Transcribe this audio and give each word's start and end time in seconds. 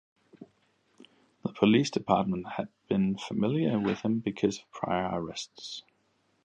The 1.43 1.53
police 1.53 1.91
department 1.91 2.47
had 2.57 2.69
been 2.87 3.19
familiar 3.19 3.77
with 3.77 3.99
him 4.01 4.17
because 4.17 4.57
of 4.57 4.71
prior 4.71 5.11
arrests. 5.21 5.83